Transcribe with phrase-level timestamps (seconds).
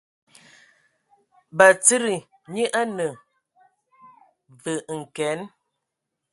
[1.57, 2.15] Batsidi
[2.53, 3.07] nya a ne
[4.61, 5.39] vǝ n kǝan.